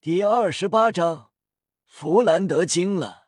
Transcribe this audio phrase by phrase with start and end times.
[0.00, 1.32] 第二十八章，
[1.84, 3.26] 弗兰德惊了。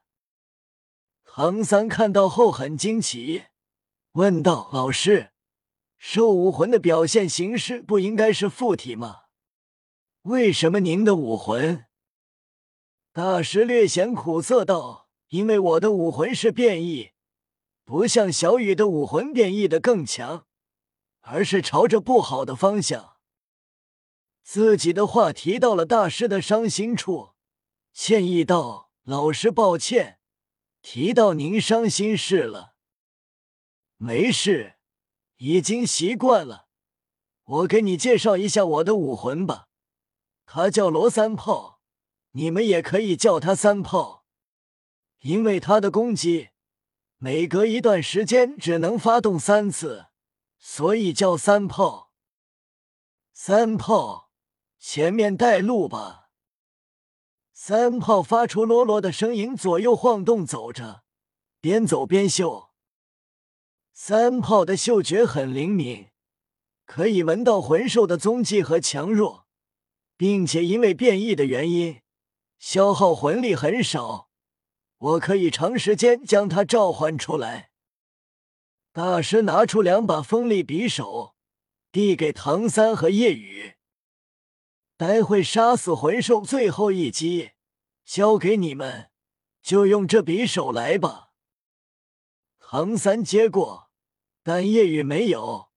[1.25, 3.47] 唐三看到后很惊奇，
[4.13, 5.33] 问道：“老师，
[5.99, 9.23] 兽武魂的表现形式不应该是附体吗？
[10.23, 11.87] 为什么您的武魂？”
[13.13, 17.11] 大师略显苦涩道：“因为我的武魂是变异，
[17.85, 20.47] 不像小雨的武魂变异的更强，
[21.23, 23.17] 而是朝着不好的方向。”
[24.43, 27.35] 自己的话提到了大师的伤心处，
[27.93, 30.19] 歉意道：“老师，抱歉，
[30.83, 32.75] 提到您伤心事了。
[33.97, 34.77] 没事，
[35.37, 36.69] 已经习惯了。
[37.45, 39.69] 我给你介绍一下我的武魂吧，
[40.47, 41.81] 他叫罗三炮，
[42.33, 44.25] 你们也可以叫他三炮，
[45.21, 46.49] 因为他的攻击
[47.19, 50.07] 每隔一段时间只能发动三次，
[50.59, 52.13] 所以叫三炮。
[53.33, 54.29] 三炮。”
[54.81, 56.31] 前面带路吧。
[57.53, 61.05] 三炮发出啰啰的声音，左右晃动走着，
[61.61, 62.71] 边走边嗅。
[63.93, 66.09] 三炮的嗅觉很灵敏，
[66.87, 69.47] 可以闻到魂兽的踪迹和强弱，
[70.17, 72.01] 并且因为变异的原因，
[72.59, 74.31] 消耗魂力很少。
[74.97, 77.71] 我可以长时间将它召唤出来。
[78.93, 81.35] 大师拿出两把锋利匕首，
[81.93, 83.75] 递给唐三和叶雨。
[85.01, 87.53] 待会杀死魂兽最后一击，
[88.05, 89.11] 交给你们，
[89.63, 91.31] 就用这匕首来吧。
[92.59, 93.91] 唐三接过，
[94.43, 95.71] 但夜雨没有，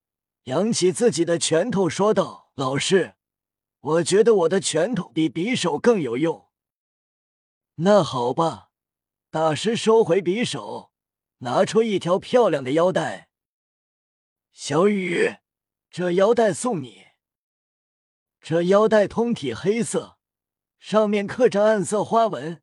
[0.44, 3.16] 扬起自己的拳头说道：“老师，
[3.80, 6.50] 我觉得我的拳头比匕首更有用。”
[7.80, 8.72] 那好吧，
[9.32, 10.92] 大师收回匕首，
[11.38, 13.30] 拿出一条漂亮的腰带。
[14.52, 15.38] 小雨，
[15.90, 17.13] 这腰带送你。
[18.44, 20.18] 这腰带通体黑色，
[20.78, 22.62] 上面刻着暗色花纹，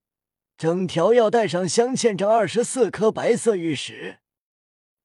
[0.58, 4.18] 整条腰带上镶嵌着二十四颗白色玉石，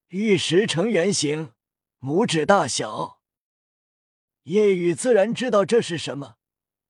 [0.10, 1.54] 玉石呈圆形，
[2.02, 3.22] 拇指大小。
[4.44, 6.36] 叶雨自然知道这是什么，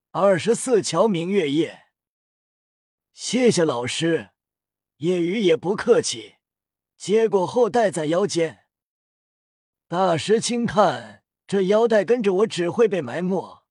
[0.09, 1.83] 二十四桥明月夜。
[3.13, 4.31] 谢谢老师，
[4.97, 6.37] 叶雨也不客气，
[6.97, 8.65] 接过后戴在腰间。
[9.87, 13.64] 大师轻叹：这腰带跟着我只会被埋没。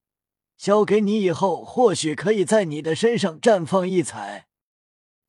[0.57, 4.49] 交给你以后，或许可以在你的身上绽放异彩。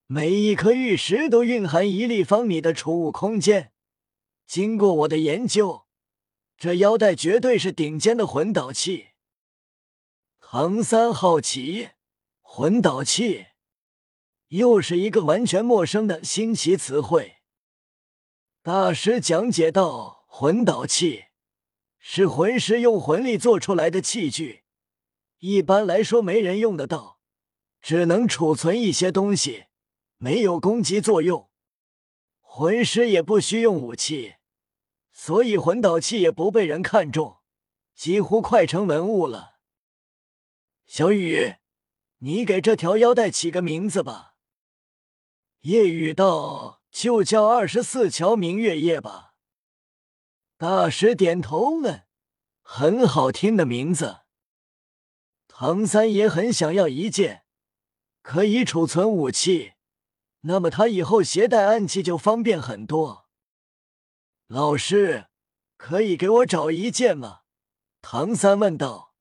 [0.08, 3.72] 每一颗玉石都蕴含一立方米的储物空间。
[4.46, 5.86] 经过我的研究，
[6.56, 9.08] 这腰带绝对是顶尖的魂导器。
[10.40, 11.90] 唐三好奇，
[12.42, 13.48] 魂导器
[14.50, 17.38] 又是一个完全陌生的新奇词汇。
[18.62, 21.26] 大师讲解道：“魂导器
[21.98, 24.65] 是魂师用魂力做出来的器具。”
[25.48, 27.20] 一般来说，没人用得到，
[27.80, 29.66] 只能储存一些东西，
[30.18, 31.52] 没有攻击作用。
[32.42, 34.38] 魂师也不需用武器，
[35.12, 37.42] 所以魂导器也不被人看重，
[37.94, 39.58] 几乎快成文物了。
[40.88, 41.58] 小雨，
[42.18, 44.38] 你给这条腰带起个名字吧。
[45.62, 49.36] 夜雨道：“就叫二十四桥明月夜吧。”
[50.58, 52.08] 大师点头问
[52.64, 54.22] ：“很好听的名字。”
[55.58, 57.46] 唐三也很想要一件
[58.22, 59.76] 可以储存武器，
[60.42, 63.30] 那么他以后携带暗器就方便很多。
[64.48, 65.28] 老师，
[65.78, 67.44] 可以给我找一件吗？
[68.02, 69.14] 唐三问道。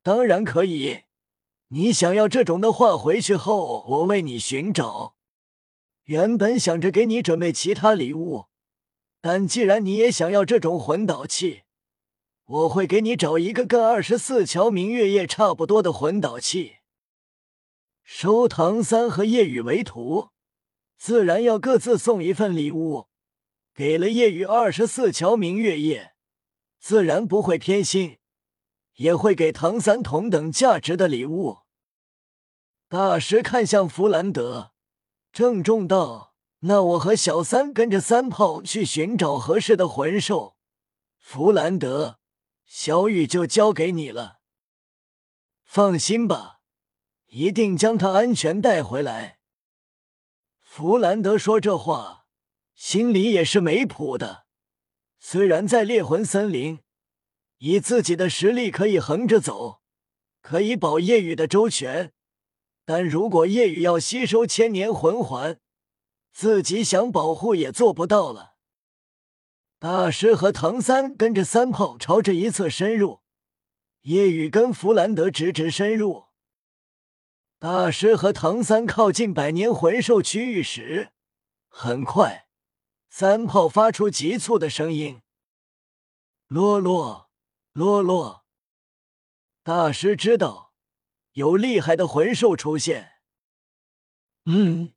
[0.00, 1.02] 当然可以，
[1.70, 5.16] 你想要这种的话，回去后我为你寻找。
[6.04, 8.44] 原本想着给你准备其他礼物，
[9.20, 11.64] 但既然你也想要这种魂导器。
[12.46, 16.76] 我会给你找一个跟二十四桥明月夜差不多的魂导器。
[18.04, 20.28] 收唐三和夜雨为徒，
[20.96, 23.08] 自然要各自送一份礼物。
[23.74, 26.14] 给了夜雨二十四桥明月夜，
[26.78, 28.18] 自然不会偏心，
[28.94, 31.58] 也会给唐三同等价值的礼物。
[32.88, 34.70] 大师看向弗兰德，
[35.32, 36.32] 郑重道
[36.62, 40.56] ：“那我和小三跟着三炮去寻找合适的魂兽。”
[41.18, 42.20] 弗兰德。
[42.66, 44.40] 小雨就交给你了，
[45.64, 46.60] 放心吧，
[47.26, 49.38] 一定将他安全带回来。
[50.60, 52.26] 弗兰德说这话，
[52.74, 54.46] 心里也是没谱的。
[55.18, 56.80] 虽然在猎魂森林，
[57.58, 59.80] 以自己的实力可以横着走，
[60.42, 62.12] 可以保夜雨的周全，
[62.84, 65.60] 但如果夜雨要吸收千年魂环，
[66.32, 68.55] 自己想保护也做不到了。
[69.78, 73.20] 大师和唐三跟着三炮朝着一侧深入，
[74.02, 76.28] 夜雨跟弗兰德直直深入。
[77.58, 81.12] 大师和唐三靠近百年魂兽区域时，
[81.68, 82.48] 很快，
[83.10, 85.20] 三炮发出急促的声音
[86.48, 87.28] ：“洛洛
[87.72, 88.44] 洛洛！”
[89.62, 90.72] 大师知道
[91.32, 93.12] 有厉害的魂兽出现。
[94.46, 94.94] 嗯，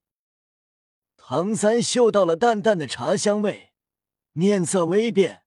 [1.17, 3.68] 唐三嗅到了淡淡的茶香味，
[4.33, 5.43] 面色微变，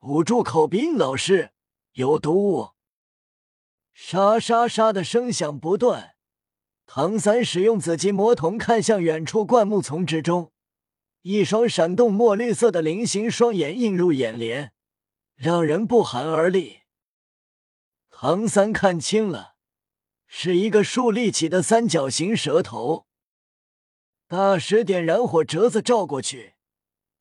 [0.00, 1.50] 捂住口鼻：“老师，
[1.92, 2.70] 有毒物！”
[3.92, 6.14] 沙沙沙的声响不断。
[6.86, 10.52] 唐三使用紫极魔瞳看向远处灌木丛之中，
[11.22, 14.72] 一双闪动墨绿色的菱形双眼映入眼帘，
[15.36, 16.80] 让人不寒而栗。
[18.10, 19.54] 唐三看清了，
[20.26, 23.06] 是一个竖立起的三角形蛇头。
[24.26, 26.54] 大师点燃火折子照过去，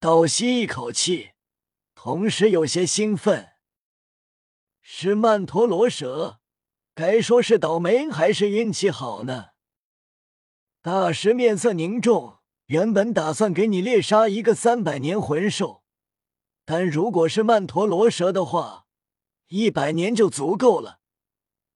[0.01, 1.31] 倒吸一口气，
[1.93, 3.49] 同时有些兴奋。
[4.81, 6.39] 是曼陀罗蛇，
[6.95, 9.47] 该说是倒霉还是运气好呢？
[10.81, 15.83] 大师面色凝重，原本打算给你猎杀一个三百年魂兽，
[16.63, 18.85] 但如果是曼陀罗蛇的话，
[19.47, 21.01] 一百年就足够了，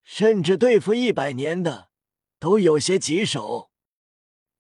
[0.05, 1.89] 甚至对付一百年的
[2.39, 3.69] 都有些棘手。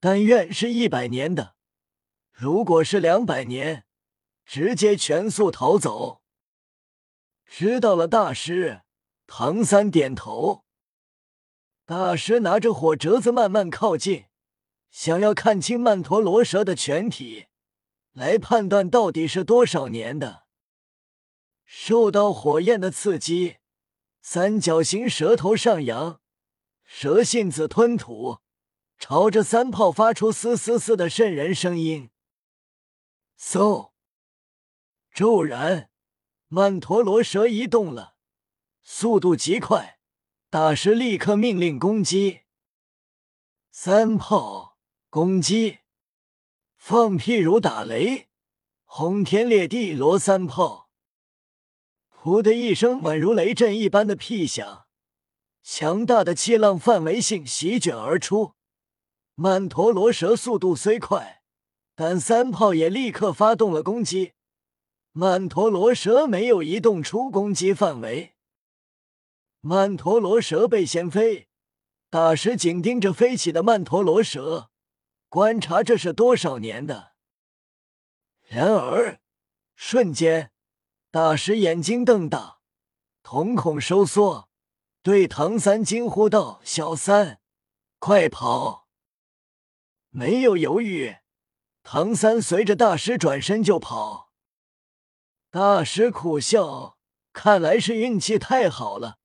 [0.01, 1.55] 但愿是一百年的，
[2.33, 3.85] 如果是两百年，
[4.45, 6.21] 直接全速逃走。
[7.45, 8.81] 知道了，大师。
[9.25, 10.65] 唐三点头。
[11.85, 14.25] 大师拿着火折子慢慢靠近。
[14.89, 17.47] 想要看清曼陀罗蛇的全体，
[18.11, 20.43] 来判断到底是多少年的。
[21.65, 23.57] 受到火焰的刺激，
[24.21, 26.19] 三角形蛇头上扬，
[26.83, 28.39] 蛇信子吞吐，
[28.99, 32.11] 朝着三炮发出嘶嘶嘶的渗人声音。
[33.39, 33.91] 嗖！
[35.13, 35.89] 骤然，
[36.47, 38.15] 曼陀罗蛇移动了，
[38.81, 39.99] 速度极快。
[40.49, 42.41] 大师立刻命令攻击
[43.71, 44.73] 三炮。
[45.09, 45.81] 攻击！
[46.75, 48.29] 放屁如打雷，
[48.83, 50.89] 轰天裂地罗三炮，
[52.09, 54.87] 噗的一声，宛如雷震一般的屁响，
[55.61, 58.55] 强大的气浪范围性席卷而出。
[59.35, 61.42] 曼陀罗蛇速度虽快，
[61.95, 64.33] 但三炮也立刻发动了攻击。
[65.11, 68.33] 曼陀罗蛇没有移动出攻击范围，
[69.61, 71.49] 曼陀罗蛇被掀飞。
[72.09, 74.69] 大师紧盯着飞起的曼陀罗蛇。
[75.29, 77.13] 观察这是多少年的？
[78.43, 79.19] 然而，
[79.75, 80.51] 瞬间，
[81.09, 82.59] 大师眼睛瞪大，
[83.23, 84.49] 瞳孔收缩，
[85.01, 87.39] 对唐三惊呼道：“小三，
[87.97, 88.87] 快跑！”
[90.09, 91.17] 没有犹豫，
[91.83, 94.31] 唐三随着大师转身就跑。
[95.51, 96.97] 大师苦笑，
[97.31, 99.17] 看来是运气太好了，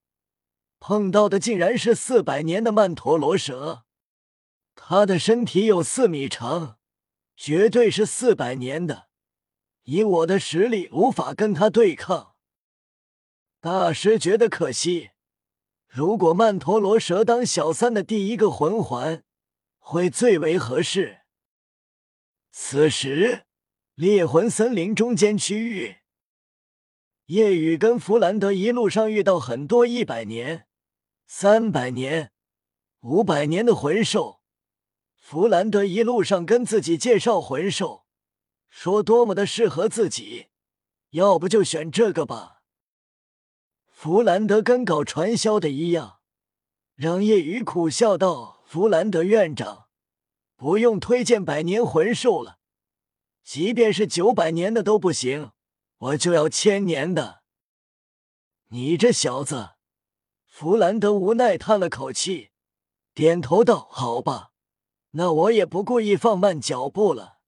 [0.79, 3.85] 碰到的竟然是四百年的曼陀罗蛇。
[4.75, 6.79] 他的身体有四米长，
[7.37, 9.09] 绝对是四百年的。
[9.85, 12.35] 以我的实力，无法跟他对抗。
[13.61, 15.11] 大师觉得可惜，
[15.87, 19.25] 如果曼陀罗蛇当小三的第一个魂环，
[19.79, 21.18] 会最为合适。
[22.61, 23.45] 此时，
[23.95, 25.99] 猎魂森林中间区域，
[27.27, 30.67] 夜雨跟弗兰德一路上遇到很多一百年、
[31.25, 32.33] 三百年、
[33.01, 34.43] 五百年的魂兽。
[35.17, 38.05] 弗兰德一路上跟自己介绍魂兽，
[38.69, 40.49] 说多么的适合自己，
[41.11, 42.63] 要不就选这个吧。
[43.87, 46.19] 弗兰德跟搞传销的一样，
[46.97, 49.88] 让夜雨苦笑道：“弗兰德院长，
[50.59, 52.59] 不用推荐百年魂兽了，
[53.45, 55.53] 即便是九百年的都不行，
[55.99, 57.45] 我就要千年的。”
[58.71, 59.77] 你这小子，
[60.49, 62.51] 弗兰德无奈叹了口气，
[63.15, 64.51] 点头道：“好吧。”
[65.13, 67.39] 那我也不故意放慢脚步了。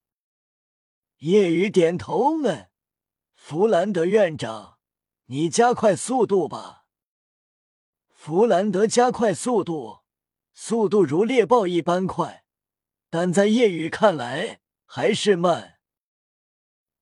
[1.19, 2.71] 叶雨点头问
[3.35, 4.79] ：“弗兰德院长，
[5.27, 6.85] 你加快速度吧。”
[8.15, 9.99] 弗兰德加快速度，
[10.55, 12.40] 速度如猎豹一般快，
[13.11, 15.79] 但在叶雨看来还是慢。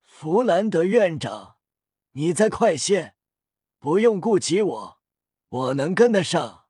[0.03, 1.59] 弗兰德院长，
[2.13, 3.15] 你再快些，
[3.79, 5.01] 不用顾及我，
[5.49, 6.65] 我能跟得上。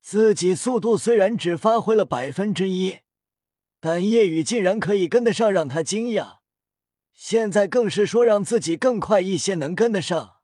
[0.00, 3.00] 自己速度虽然只发挥了百分之一，
[3.78, 6.38] 但叶雨竟然可以跟得上，让他惊讶。
[7.12, 10.36] 现在更是说让自己更快一些，能跟得上。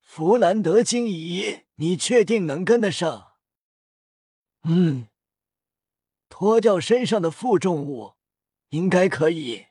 [0.00, 3.32] 弗兰德惊疑：“你确定能跟得上
[4.64, 5.07] ？”“嗯，
[6.38, 8.12] 脱掉身上的负重物，
[8.68, 9.66] 应该可以。”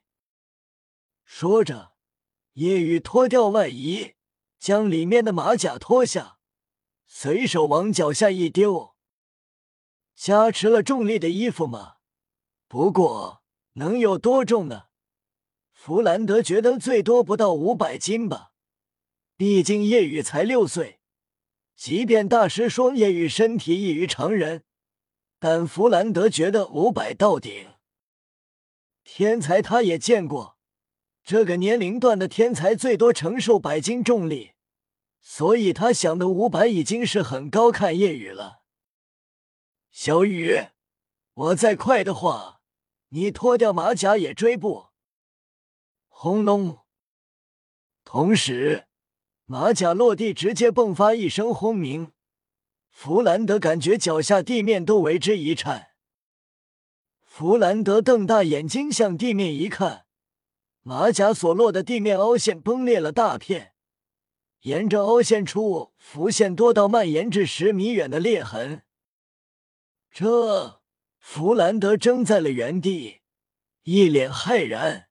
[1.24, 1.94] 说着，
[2.56, 4.16] 夜雨脱掉外衣，
[4.60, 6.40] 将里面的马甲脱下。
[7.06, 8.98] 随手往脚下一丢，
[10.14, 12.00] 加持了重力的衣服吗？
[12.68, 13.44] 不过
[13.76, 14.88] 能有多重呢？
[15.72, 18.52] 弗兰德觉得最多不到五百斤吧。
[19.38, 21.00] 毕竟夜雨才六岁，
[21.78, 24.66] 即便大师说夜雨身体异于常人，
[25.40, 27.70] 但弗兰德觉得五百到顶。
[29.04, 30.58] 天才他也见过，
[31.24, 34.54] 这个年龄段的天才最多承受百斤重力，
[35.22, 38.62] 所以他想的五百已经是很高看叶雨了。
[39.92, 40.68] 小雨，
[41.34, 42.62] 我再快的话，
[43.10, 44.88] 你脱掉马甲也追不。
[46.08, 46.80] 轰隆！
[48.04, 48.88] 同时，
[49.46, 52.12] 马甲落地，直接迸发一声轰鸣。
[53.00, 55.90] 弗兰德感觉脚下地面都为之一颤。
[57.22, 60.08] 弗兰德瞪大眼睛向地面一看，
[60.82, 63.74] 马甲所落的地面凹陷崩裂了大片，
[64.62, 68.82] 沿着凹陷处浮现多道蔓延至十米远的裂痕。
[70.10, 70.82] 这，
[71.20, 73.20] 弗兰德怔在了原地，
[73.84, 75.07] 一脸骇然。